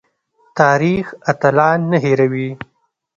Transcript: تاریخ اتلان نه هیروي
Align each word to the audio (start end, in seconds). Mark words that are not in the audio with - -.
تاریخ 0.57 1.05
اتلان 1.31 1.79
نه 1.91 1.97
هیروي 2.05 2.49